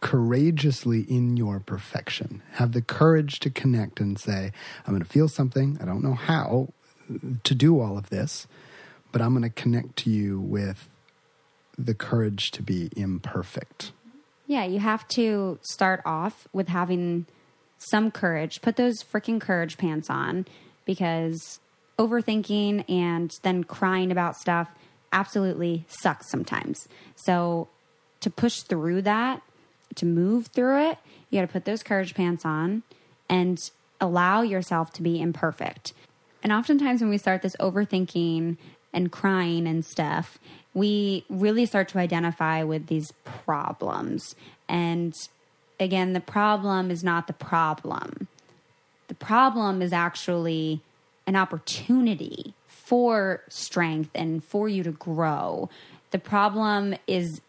[0.00, 2.42] courageously in your perfection.
[2.52, 4.50] Have the courage to connect and say,
[4.84, 5.78] I'm going to feel something.
[5.80, 6.68] I don't know how
[7.44, 8.48] to do all of this,
[9.12, 10.88] but I'm going to connect to you with
[11.78, 13.92] the courage to be imperfect.
[14.52, 17.24] Yeah, you have to start off with having
[17.78, 18.60] some courage.
[18.60, 20.44] Put those freaking courage pants on
[20.84, 21.58] because
[21.98, 24.68] overthinking and then crying about stuff
[25.10, 26.86] absolutely sucks sometimes.
[27.16, 27.68] So,
[28.20, 29.40] to push through that,
[29.94, 30.98] to move through it,
[31.30, 32.82] you got to put those courage pants on
[33.30, 33.58] and
[34.02, 35.94] allow yourself to be imperfect.
[36.42, 38.58] And oftentimes, when we start this overthinking
[38.92, 40.38] and crying and stuff,
[40.74, 44.34] we really start to identify with these problems.
[44.68, 45.14] And
[45.78, 48.28] again, the problem is not the problem.
[49.08, 50.80] The problem is actually
[51.26, 55.68] an opportunity for strength and for you to grow.
[56.10, 57.40] The problem is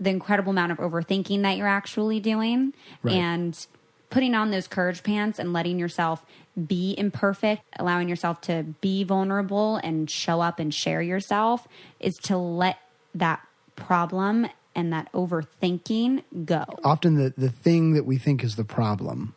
[0.00, 3.14] the incredible amount of overthinking that you're actually doing Right.
[3.14, 3.66] and
[4.12, 6.24] putting on those courage pants and letting yourself
[6.66, 11.66] be imperfect, allowing yourself to be vulnerable and show up and share yourself
[11.98, 12.76] is to let
[13.14, 13.40] that
[13.74, 16.64] problem and that overthinking go.
[16.84, 19.34] Often, the, the thing that we think is the problem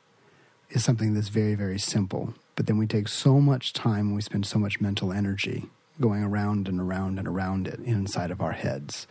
[0.69, 2.33] is something that's very, very simple.
[2.57, 5.65] But then we take so much time and we spend so much mental energy
[6.01, 9.07] going around and around and around it inside of our heads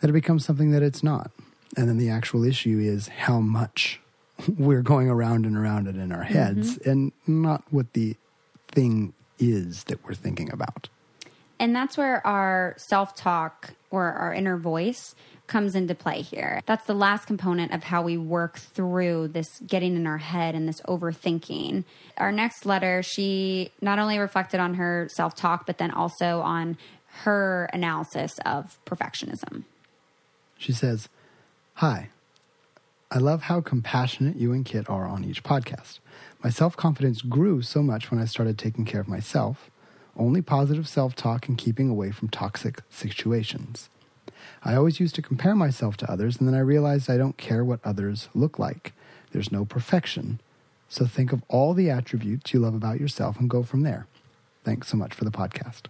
[0.00, 1.30] that it becomes something that it's not.
[1.76, 4.00] And then the actual issue is how much
[4.58, 6.90] we're going around and around it in our heads mm-hmm.
[6.90, 8.16] and not what the
[8.68, 10.88] thing is that we're thinking about.
[11.58, 15.14] And that's where our self talk or our inner voice
[15.46, 16.60] comes into play here.
[16.66, 20.66] That's the last component of how we work through this getting in our head and
[20.66, 21.84] this overthinking.
[22.16, 26.78] Our next letter, she not only reflected on her self talk, but then also on
[27.24, 29.64] her analysis of perfectionism.
[30.58, 31.08] She says,
[31.74, 32.08] Hi,
[33.14, 35.98] I love how compassionate you and Kitt are on each podcast.
[36.42, 39.70] My self confidence grew so much when I started taking care of myself,
[40.16, 43.90] only positive self talk and keeping away from toxic situations.
[44.64, 47.62] I always used to compare myself to others, and then I realized I don't care
[47.62, 48.94] what others look like.
[49.32, 50.40] There's no perfection.
[50.88, 54.06] So think of all the attributes you love about yourself and go from there.
[54.64, 55.82] Thanks so much for the podcast.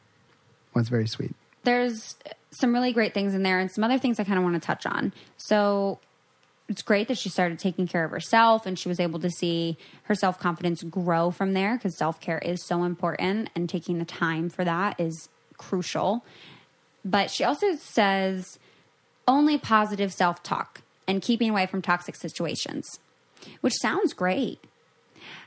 [0.75, 1.37] That's very sweet.
[1.63, 2.17] there's
[2.51, 4.67] some really great things in there and some other things I kind of want to
[4.67, 5.13] touch on.
[5.37, 6.01] So
[6.73, 9.77] it's great that she started taking care of herself and she was able to see
[10.05, 14.07] her self confidence grow from there because self care is so important and taking the
[14.07, 16.25] time for that is crucial.
[17.05, 18.59] But she also says
[19.29, 23.01] only positive self talk and keeping away from toxic situations,
[23.61, 24.59] which sounds great.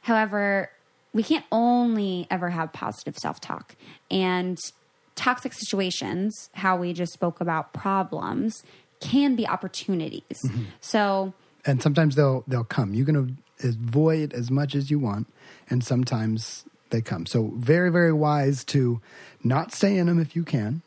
[0.03, 0.69] However,
[1.11, 3.75] we can't only ever have positive self talk.
[4.11, 4.59] And
[5.15, 8.63] toxic situations, how we just spoke about problems,
[9.05, 10.45] can be opportunities.
[10.81, 11.33] So,
[11.65, 12.93] and sometimes they'll they'll come.
[12.93, 15.27] You can avoid as much as you want,
[15.69, 17.25] and sometimes they come.
[17.25, 19.01] So very very wise to
[19.43, 20.81] not stay in them if you can.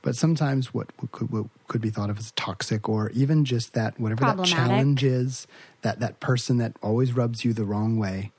[0.00, 3.98] But sometimes what could what could be thought of as toxic, or even just that
[3.98, 5.46] whatever that challenge is,
[5.82, 8.30] that that person that always rubs you the wrong way,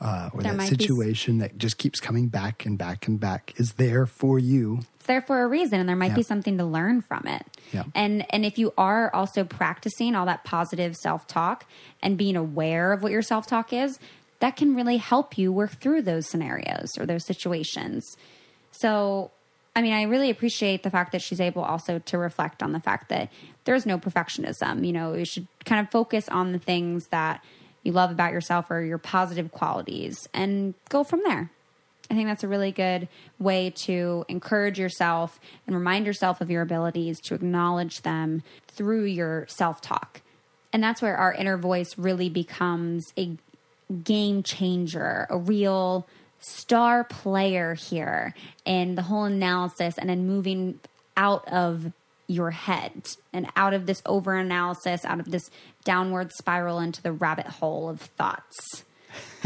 [0.00, 3.18] uh, or There that might be situation that just keeps coming back and back and
[3.18, 4.80] back, is there for you.
[5.08, 7.44] There for a reason and there might be something to learn from it.
[7.72, 7.82] Yeah.
[7.96, 11.66] And and if you are also practicing all that positive self-talk
[12.00, 13.98] and being aware of what your self-talk is,
[14.38, 18.16] that can really help you work through those scenarios or those situations.
[18.70, 19.32] So,
[19.74, 22.80] I mean, I really appreciate the fact that she's able also to reflect on the
[22.80, 23.32] fact that
[23.64, 24.86] there's no perfectionism.
[24.86, 27.42] You know, you should kind of focus on the things that
[27.82, 31.50] you love about yourself or your positive qualities and go from there.
[32.10, 36.62] I think that's a really good way to encourage yourself and remind yourself of your
[36.62, 40.22] abilities to acknowledge them through your self talk.
[40.72, 43.36] And that's where our inner voice really becomes a
[44.04, 46.06] game changer, a real
[46.40, 50.78] star player here in the whole analysis and in moving
[51.16, 51.92] out of
[52.26, 55.50] your head and out of this over analysis, out of this
[55.84, 58.84] downward spiral into the rabbit hole of thoughts.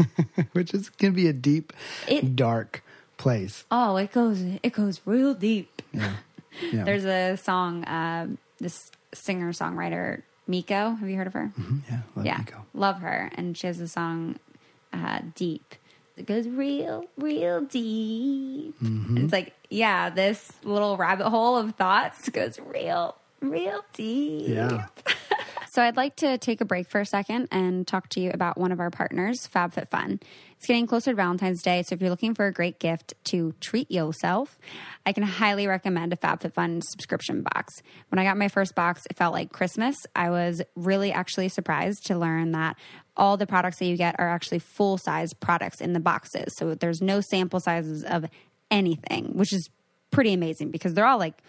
[0.53, 1.73] which is can be a deep,
[2.07, 2.83] It- dark
[3.17, 3.63] place.
[3.71, 5.81] Oh, it goes it goes real deep.
[5.91, 6.13] Yeah.
[6.71, 6.83] Yeah.
[6.83, 10.91] There's a song, um, this singer songwriter Miko.
[10.91, 11.51] Have you heard of her?
[11.89, 12.57] Yeah, let yeah, me go.
[12.75, 13.31] love her.
[13.33, 14.37] And she has a song,
[14.93, 15.73] uh, Deep.
[16.15, 18.75] It goes real, real deep.
[18.83, 19.15] Mm-hmm.
[19.15, 24.49] And it's like, yeah, this little rabbit hole of thoughts goes real, real deep.
[24.49, 24.85] Yeah.
[25.73, 28.59] So I'd like to take a break for a second and talk to you about
[28.59, 30.21] one of our partners, FabFitFun.
[30.55, 33.55] It's getting closer to Valentine's Day, so if you're looking for a great gift to
[33.59, 34.59] treat yourself,
[35.03, 37.81] I can highly recommend a FabFitFun subscription box.
[38.09, 39.95] When I got my first box, it felt like Christmas.
[40.15, 42.77] I was really actually surprised to learn that
[43.17, 46.53] all the products that you get are actually full size products in the boxes.
[46.55, 48.25] So there's no sample sizes of
[48.69, 49.71] anything, which is
[50.11, 51.41] pretty amazing because they're all like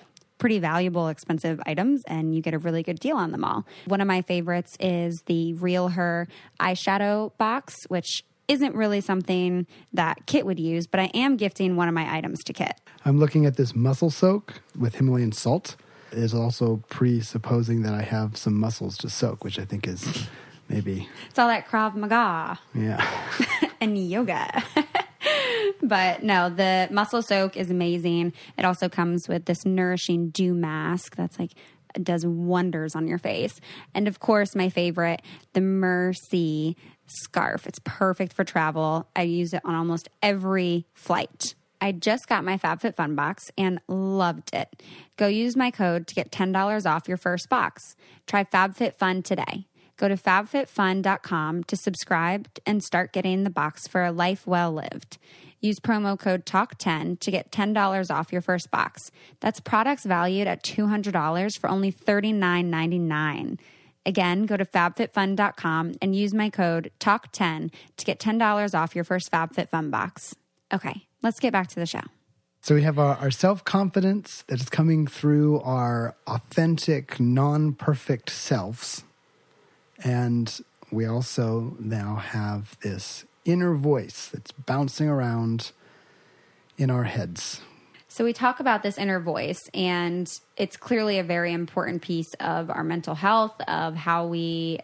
[0.44, 3.64] pretty valuable, expensive items, and you get a really good deal on them all.
[3.86, 6.28] One of my favorites is the Real Her
[6.60, 11.88] eyeshadow box, which isn't really something that Kitt would use, but I am gifting one
[11.88, 12.78] of my items to Kitt.
[13.06, 15.76] I'm looking at this muscle soak with Himalayan salt.
[16.12, 20.26] It is also presupposing that I have some muscles to soak, which I think is
[20.68, 23.02] maybe, It's all that Krav Maga yeah.
[23.80, 24.62] and yoga.
[25.84, 28.32] but no, the muscle soak is amazing.
[28.58, 31.52] It also comes with this nourishing dew mask that's like
[32.02, 33.60] does wonders on your face.
[33.94, 37.66] And of course, my favorite, the Mercy scarf.
[37.66, 39.06] It's perfect for travel.
[39.14, 41.54] I use it on almost every flight.
[41.80, 44.82] I just got my FabFitFun box and loved it.
[45.16, 47.94] Go use my code to get $10 off your first box.
[48.26, 49.66] Try FabFitFun today.
[49.96, 55.18] Go to fabfitfun.com to subscribe and start getting the box for a life well lived.
[55.64, 59.10] Use promo code TALK10 to get $10 off your first box.
[59.40, 63.58] That's products valued at $200 for only $39.99.
[64.04, 69.32] Again, go to fabfitfun.com and use my code TALK10 to get $10 off your first
[69.32, 70.36] FabFitFun box.
[70.70, 72.02] Okay, let's get back to the show.
[72.60, 78.28] So we have our, our self confidence that is coming through our authentic, non perfect
[78.28, 79.04] selves.
[80.02, 85.72] And we also now have this inner voice that's bouncing around
[86.78, 87.60] in our heads.
[88.08, 92.70] So we talk about this inner voice, and it's clearly a very important piece of
[92.70, 94.78] our mental health, of how we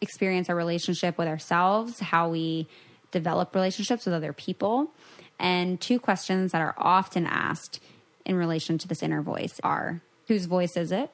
[0.00, 2.66] experience our relationship with ourselves, how we
[3.12, 4.90] develop relationships with other people.
[5.38, 7.80] And two questions that are often asked
[8.24, 11.10] in relation to this inner voice are whose voice is it?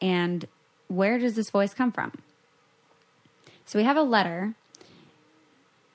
[0.00, 0.46] And
[0.88, 2.12] where does this voice come from?
[3.64, 4.54] So we have a letter.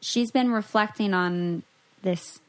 [0.05, 1.63] She's been reflecting on
[2.03, 2.39] this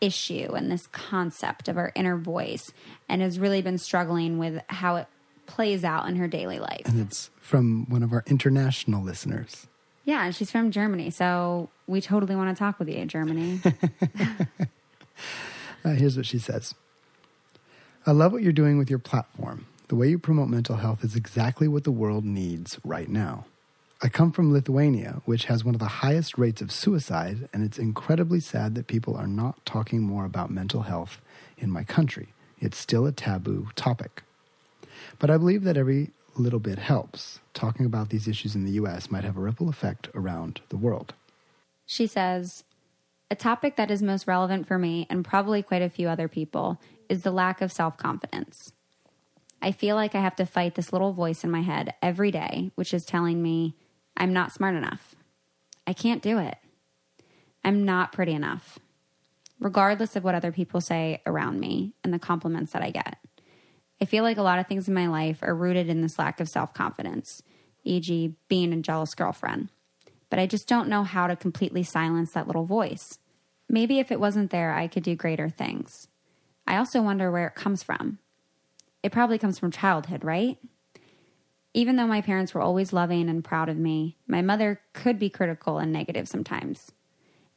[0.00, 2.72] issue and this concept of our inner voice
[3.08, 5.06] and has really been struggling with how it
[5.46, 6.82] plays out in her daily life.
[6.86, 9.66] And it's from one of our international listeners.
[10.04, 13.60] Yeah, and she's from Germany, so we totally want to talk with you, Germany.
[15.84, 16.74] Uh, here's what she says
[18.06, 19.66] I love what you're doing with your platform.
[19.88, 23.44] The way you promote mental health is exactly what the world needs right now.
[24.04, 27.78] I come from Lithuania, which has one of the highest rates of suicide, and it's
[27.78, 31.22] incredibly sad that people are not talking more about mental health
[31.56, 32.34] in my country.
[32.60, 34.22] It's still a taboo topic.
[35.18, 37.40] But I believe that every little bit helps.
[37.54, 41.14] Talking about these issues in the US might have a ripple effect around the world.
[41.86, 42.62] she says,
[43.30, 46.78] A topic that is most relevant for me and probably quite a few other people
[47.08, 48.70] is the lack of self confidence.
[49.62, 52.70] I feel like I have to fight this little voice in my head every day,
[52.74, 53.74] which is telling me
[54.16, 55.14] I'm not smart enough.
[55.86, 56.56] I can't do it.
[57.64, 58.78] I'm not pretty enough,
[59.58, 63.18] regardless of what other people say around me and the compliments that I get.
[64.00, 66.40] I feel like a lot of things in my life are rooted in this lack
[66.40, 67.42] of self confidence,
[67.84, 69.70] e.g., being a jealous girlfriend.
[70.30, 73.18] But I just don't know how to completely silence that little voice.
[73.68, 76.08] Maybe if it wasn't there, I could do greater things.
[76.66, 78.18] I also wonder where it comes from.
[79.02, 80.58] It probably comes from childhood, right?
[81.76, 85.28] Even though my parents were always loving and proud of me, my mother could be
[85.28, 86.92] critical and negative sometimes.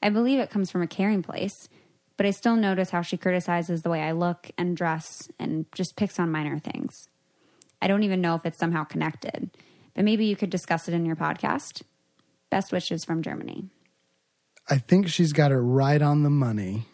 [0.01, 1.69] I believe it comes from a caring place,
[2.17, 5.95] but I still notice how she criticizes the way I look and dress and just
[5.95, 7.10] picks on minor things.
[7.80, 9.51] I don't even know if it's somehow connected,
[9.93, 11.84] but maybe you could discuss it in your podcast.
[12.49, 13.69] Best wishes from Germany.
[14.67, 16.86] I think she's got it right on the money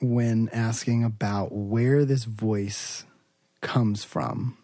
[0.00, 3.04] when asking about where this voice
[3.60, 4.56] comes from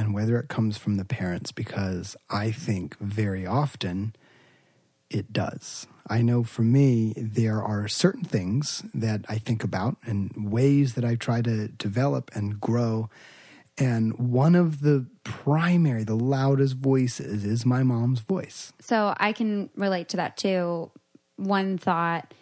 [0.00, 4.16] and whether it comes from the parents, because I think very often
[5.10, 5.86] it does.
[6.08, 11.04] I know for me, there are certain things that I think about and ways that
[11.04, 13.10] I try to develop and grow.
[13.76, 18.72] And one of the primary, the loudest voices is my mom's voice.
[18.80, 20.90] So I can relate to that too.
[21.36, 22.32] One thought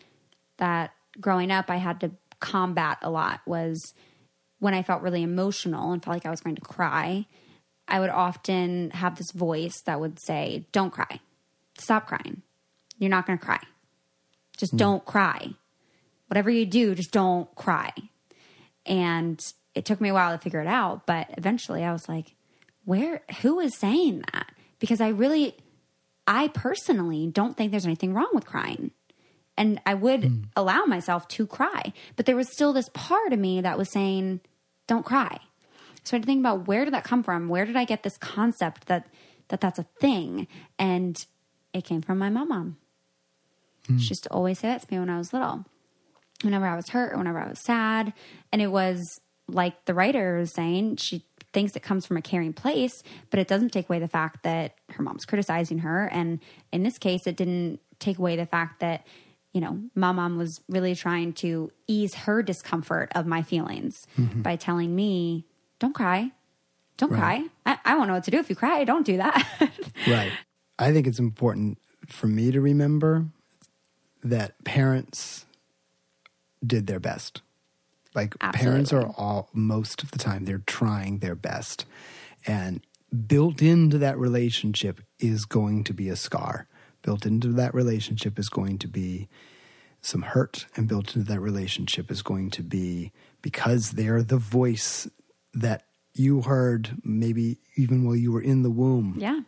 [0.58, 3.94] that growing up I had to combat a lot was
[4.60, 7.26] when I felt really emotional and felt like I was going to cry.
[7.88, 11.20] I would often have this voice that would say, Don't cry.
[11.78, 12.42] Stop crying.
[12.98, 13.60] You're not going to cry.
[14.56, 14.78] Just hmm.
[14.78, 15.50] don't cry.
[16.26, 17.92] Whatever you do, just don't cry.
[18.84, 19.42] And
[19.74, 22.34] it took me a while to figure it out, but eventually I was like,
[22.84, 24.50] where, who is saying that?
[24.78, 25.56] Because I really,
[26.26, 28.90] I personally don't think there's anything wrong with crying.
[29.56, 30.42] And I would hmm.
[30.56, 31.92] allow myself to cry.
[32.16, 34.40] But there was still this part of me that was saying,
[34.86, 35.38] don't cry.
[36.08, 37.50] So to think about where did that come from?
[37.50, 39.06] Where did I get this concept that,
[39.48, 40.48] that that's a thing?
[40.78, 41.22] And
[41.74, 42.48] it came from my mom.
[42.48, 45.66] mom She used to always say that to me when I was little.
[46.42, 48.14] Whenever I was hurt or whenever I was sad.
[48.50, 52.54] And it was like the writer was saying, she thinks it comes from a caring
[52.54, 56.06] place, but it doesn't take away the fact that her mom's criticizing her.
[56.06, 56.40] And
[56.72, 59.06] in this case, it didn't take away the fact that,
[59.52, 64.40] you know, my mom was really trying to ease her discomfort of my feelings mm-hmm.
[64.40, 65.44] by telling me,
[65.78, 66.30] don't cry.
[66.96, 67.48] Don't Right.
[67.64, 67.74] cry.
[67.84, 68.84] I, I won't know what to do if you cry.
[68.84, 69.46] Don't do that.
[70.06, 70.32] Right.
[70.78, 73.26] I think it's important for me to remember
[74.22, 75.44] that parents
[76.64, 77.42] did their best.
[78.14, 81.84] Like parents are all most of the time they're trying their best.
[82.46, 82.80] And
[83.26, 86.68] built into that relationship is going to be a scar.
[87.02, 89.28] Built into that relationship is going to be
[90.00, 93.12] some hurt and built into that relationship is going to be
[93.42, 95.08] because they're the voice
[95.54, 95.84] that
[96.14, 99.40] you heard maybe even while you were in the womb yeah.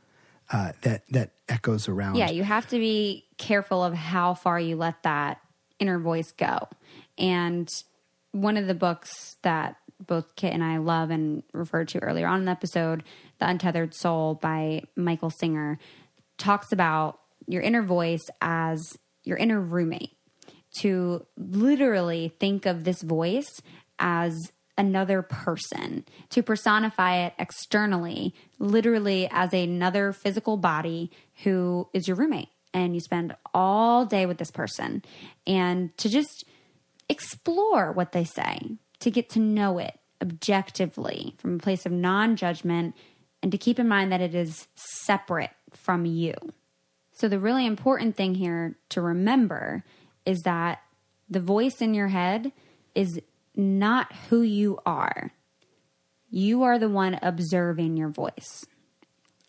[0.53, 2.17] uh, that that echoes around.
[2.17, 5.41] Yeah, you have to be careful of how far you let that
[5.79, 6.69] inner voice go.
[7.19, 7.69] And
[8.33, 9.77] one of the books that
[10.07, 13.03] both Kitt and I love and referred to earlier on in the episode,
[13.39, 15.79] The Untethered Soul by Michael Singer,
[16.39, 20.17] talks about your inner voice as your inner roommate.
[20.83, 23.61] To literally think of this voice
[23.99, 31.11] as another person, to personify it externally, literally as another physical body
[31.43, 32.49] who is your roommate.
[32.73, 35.03] And you spend all day with this person.
[35.47, 36.45] And to just
[37.09, 42.37] explore what they say, to get to know it objectively from a place of non
[42.37, 42.95] judgment,
[43.43, 46.35] and to keep in mind that it is separate from you.
[47.13, 49.85] So, the really important thing here to remember
[50.25, 50.81] is that
[51.29, 52.53] the voice in your head
[52.95, 53.21] is
[53.57, 55.33] not who you are.
[56.31, 58.65] You are the one observing your voice.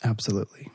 [0.04, 0.70] absolutely.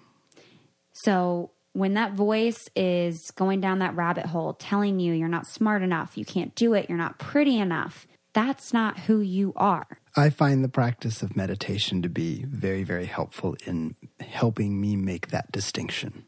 [0.92, 5.82] So when that voice is going down that rabbit hole, telling you you're not smart
[5.82, 9.86] enough, you can't do it, you're not pretty enough, that's not who you are.
[10.16, 15.28] I find the practice of meditation to be very, very helpful in helping me make
[15.28, 16.24] that distinction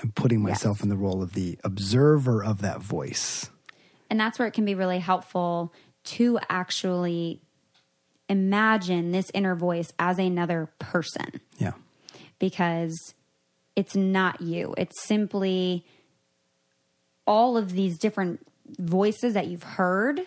[0.00, 0.82] and putting myself Yes.
[0.84, 3.50] in the role of the observer of that voice.
[4.10, 5.72] And that's where it can be really helpful
[6.16, 7.40] to actually
[8.28, 11.72] imagine this inner voice as another person Yeah.
[12.38, 13.14] because
[13.74, 14.74] it's not you.
[14.78, 15.84] It's simply
[17.26, 18.46] all of these different
[18.78, 20.20] voices that you've heard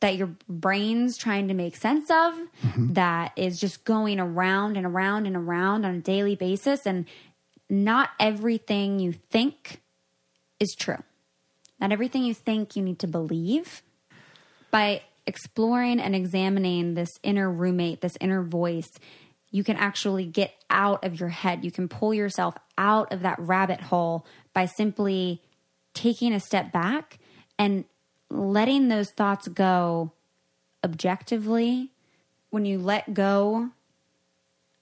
[0.00, 2.92] that your brain's trying to make sense of mm-hmm.
[2.92, 7.06] that is just going around and around and around on a daily basis and
[7.68, 9.80] not everything you think
[10.60, 11.02] is true.
[11.80, 13.82] Not everything you think you need to believe.
[14.70, 18.88] By exploring and examining this inner roommate, this inner voice,
[19.50, 21.64] you can actually get out of your head.
[21.64, 25.40] You can pull yourself out of that rabbit hole by simply
[25.94, 27.18] taking a step back
[27.58, 27.84] and
[28.28, 30.12] letting those thoughts go
[30.84, 31.90] objectively.
[32.50, 33.70] When you let go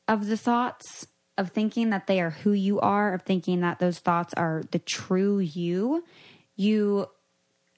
[0.06, 1.06] of the thoughts,
[1.36, 4.78] of thinking that they are who you are, of thinking that those thoughts are the
[4.78, 6.04] true you,
[6.56, 7.08] you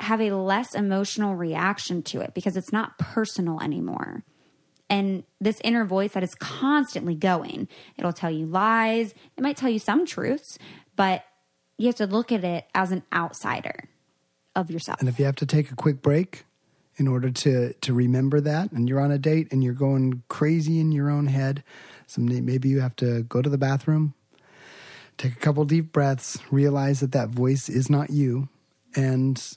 [0.00, 4.24] have a less emotional reaction to it because it's not personal anymore.
[4.88, 9.70] And this inner voice that is constantly going, it'll tell you lies, it might tell
[9.70, 10.58] you some truths,
[10.94, 11.24] but
[11.76, 13.88] you have to look at it as an outsider
[14.54, 15.00] of yourself.
[15.00, 16.44] And if you have to take a quick break
[16.96, 20.80] in order to to remember that, and you're on a date and you're going crazy
[20.80, 21.62] in your own head,
[22.06, 24.14] someday maybe you have to go to the bathroom,
[25.18, 28.48] take a couple deep breaths, realize that that voice is not you,
[28.94, 29.56] and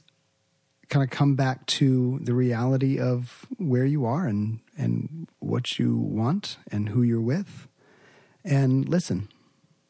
[0.89, 5.95] kind of come back to the reality of where you are and and what you
[5.97, 7.67] want and who you're with,
[8.43, 9.27] and listen.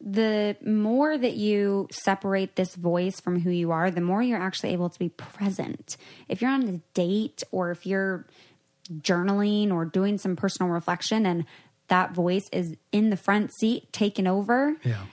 [0.02, 4.72] the more that you separate this voice from who you are, the more you're actually
[4.72, 5.98] able to be present.
[6.30, 8.26] If you're on a date or if you're
[9.02, 11.46] journaling or doing some personal reflection and
[11.90, 15.04] that voice is in the front seat taking over, Yeah.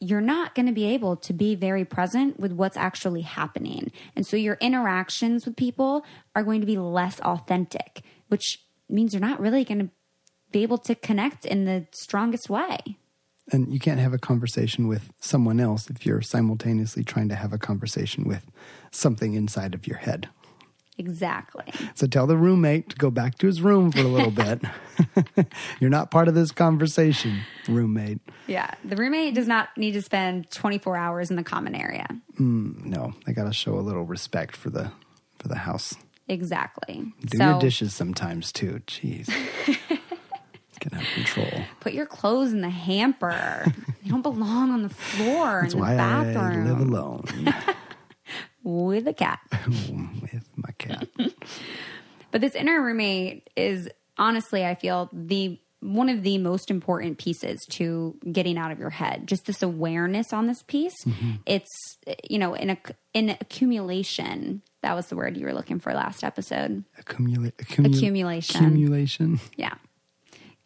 [0.00, 3.90] You're not going to be able to be very present with what's actually happening.
[4.14, 9.20] And so your interactions with people are going to be less authentic, which means you're
[9.20, 9.90] not really going to
[10.52, 12.78] be able to connect in the strongest way.
[13.52, 17.52] And you can't have a conversation with someone else if you're simultaneously trying to have
[17.52, 18.50] a conversation with
[18.90, 20.28] something inside of your head.
[20.98, 21.64] Exactly.
[21.94, 24.62] So tell the roommate to go back to his room for a little bit.
[25.80, 28.20] You're not part of this conversation, roommate.
[28.46, 28.70] Yeah.
[28.84, 32.06] The roommate does not need to spend 24 hours in the common area.
[32.38, 34.90] Hmm, no, they got to show a little respect for the
[35.38, 35.94] for the house.
[36.28, 37.12] Exactly.
[37.26, 38.80] Do so your dishes sometimes too.
[38.86, 39.26] Jeez.
[40.80, 41.62] Getting out of control.
[41.80, 43.64] put your clothes in the hamper.
[44.02, 47.24] they don't belong on the floor That's in the why I live alone
[48.66, 49.38] with a cat.
[49.68, 51.08] with my cat.
[52.32, 53.88] But this inner roommate is
[54.18, 58.90] honestly, I feel the one of the most important pieces to getting out of your
[58.90, 59.26] head.
[59.26, 60.92] Just this awareness on this piece.
[61.06, 61.30] Mm-hmm.
[61.46, 61.70] It's
[62.28, 62.78] you know in a
[63.14, 64.60] in accumulation.
[64.82, 66.84] That was the word you were looking for last episode.
[67.00, 68.64] Accumula- accumu- Accumulation.
[68.64, 69.40] Accumulation.
[69.56, 69.74] Yeah,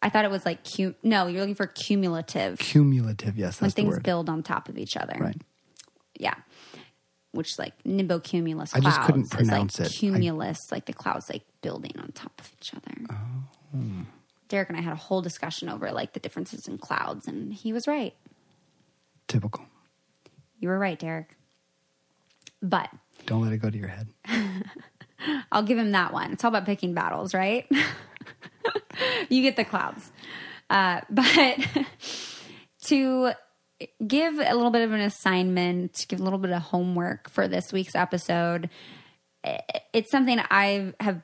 [0.01, 1.27] I thought it was like cu- no.
[1.27, 3.37] You're looking for cumulative Cumulative.
[3.37, 5.15] Yes, when things build on top of each other.
[5.17, 5.37] Right.
[6.19, 6.35] Yeah.
[7.33, 8.95] Which is like nimbocumulus I clouds.
[8.97, 9.93] just couldn't is pronounce like it.
[9.93, 12.93] I- Cumulus, like the clouds like building on top of each other.
[13.73, 14.05] Oh.
[14.49, 17.71] Derek and I had a whole discussion over like the differences in clouds, and he
[17.71, 18.13] was right.
[19.29, 19.63] Typical.
[20.59, 21.37] You were right, Derek.
[22.61, 22.89] But
[23.25, 24.09] Don't let it go to your head.
[25.53, 26.33] I'll give him that one.
[26.33, 27.65] It's all about picking battles, right?
[29.29, 30.11] you get the clouds.
[30.69, 31.57] Uh, but
[32.85, 33.31] to
[34.05, 37.71] give a little bit of an assignment, give a little bit of homework for this
[37.71, 38.69] week's episode,
[39.93, 41.21] it's something I have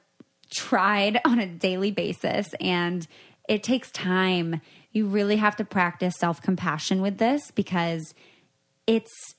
[0.50, 3.08] tried on a daily basis and
[3.48, 4.62] it takes time.
[4.92, 8.14] You really have to practice self compassion with this because
[8.86, 9.36] it's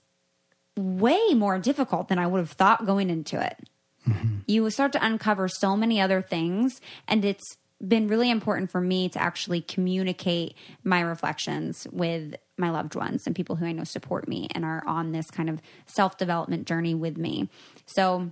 [0.77, 3.69] way more difficult than I would have thought going into it.
[4.09, 4.39] Mm-hmm.
[4.47, 7.57] You start to uncover so many other things and it's
[7.87, 13.37] been really important for me to actually communicate my reflections with my loved ones and
[13.37, 17.17] people who I know support me and are on this kind of self-development journey with
[17.17, 17.49] me.
[17.87, 18.31] So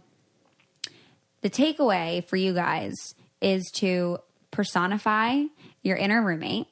[1.42, 2.94] the takeaway for you guys
[3.40, 4.18] is to
[4.50, 5.42] personify
[5.82, 6.66] your inner roommate,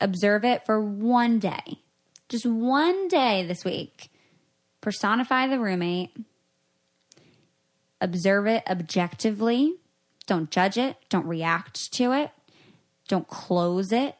[0.00, 1.80] observe it for one day.
[2.28, 4.10] Just one day this week.
[4.80, 6.16] Personify the roommate
[8.04, 9.74] observe it objectively.
[10.26, 10.96] Don't judge it.
[11.08, 12.30] Don't react to it.
[13.08, 14.16] Don't close it.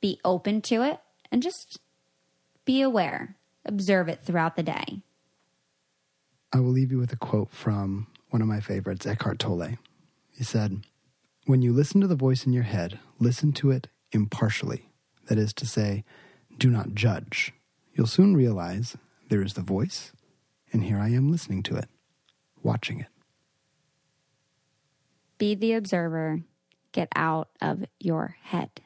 [0.00, 1.78] Be open to it and just
[2.64, 3.36] be aware.
[3.64, 5.02] Observe it throughout the day.
[6.52, 9.78] I will leave you with a quote from one of my favorites, Eckhart Tolle.
[10.30, 10.82] He said,
[11.46, 14.88] When you listen to the voice in your head, listen to it impartially.
[15.28, 16.04] That is to say,
[16.58, 17.52] do not judge.
[17.94, 18.96] You'll soon realize
[19.28, 20.12] there is the voice,
[20.72, 21.88] and here I am listening to it,
[22.62, 23.06] watching it.
[25.40, 26.42] Be the observer.
[26.92, 28.82] Get out of your head.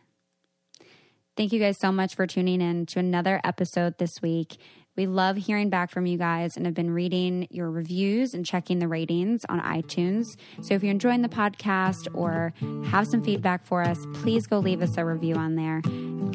[1.37, 4.59] Thank you guys so much for tuning in to another episode this week.
[4.97, 8.79] We love hearing back from you guys and have been reading your reviews and checking
[8.79, 10.37] the ratings on iTunes.
[10.63, 12.55] So if you're enjoying the podcast or
[12.91, 15.83] have some feedback for us, please go leave us a review on there.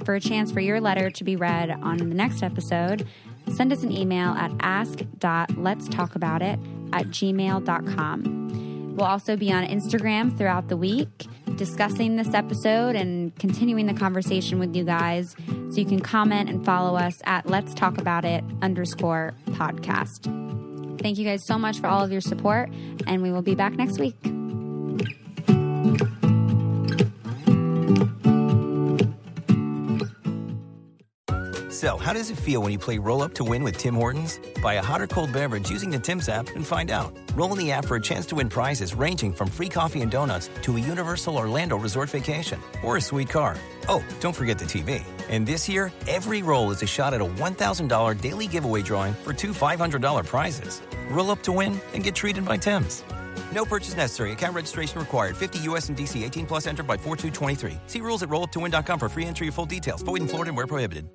[0.03, 3.07] For a chance for your letter to be read on the next episode,
[3.53, 6.59] send us an email at ask.letstalkaboutit
[6.91, 8.68] at gmail.com.
[9.00, 11.26] We'll also be on Instagram throughout the week
[11.56, 15.38] discussing this episode and continuing the conversation with you guys.
[15.47, 20.26] So you can comment and follow us at Let's Talk About It underscore podcast.
[21.00, 22.70] Thank you guys so much for all of your support,
[23.08, 24.18] and we will be back next week.
[31.80, 34.42] So, how does it feel when you play Roll Up to Win with Tim Hortons?
[34.62, 37.18] Buy a hot or cold beverage using the Tim's app and find out.
[37.36, 40.12] Roll in the app for a chance to win prizes ranging from free coffee and
[40.12, 43.56] donuts to a Universal Orlando resort vacation or a sweet car.
[43.88, 45.06] Oh, don't forget the TV.
[45.30, 49.32] And this year, every roll is a shot at a $1,000 daily giveaway drawing for
[49.32, 50.82] two $500 prizes.
[51.10, 53.06] Roll up to win and get treated by Tim's.
[53.54, 54.34] No purchase necessary.
[54.34, 55.38] Account registration required.
[55.38, 57.78] 50 US and DC 18 plus entered by 4223.
[57.88, 60.02] See rules at rolluptowin.com for free entry and full details.
[60.02, 61.10] Void in Florida and where prohibited.